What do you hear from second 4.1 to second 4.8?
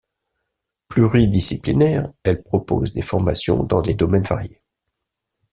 variés.